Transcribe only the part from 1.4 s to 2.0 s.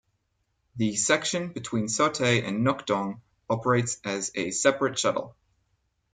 between